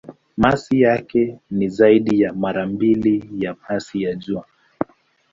[0.37, 4.45] Masi yake ni zaidi ya mara mbili ya masi ya Jua.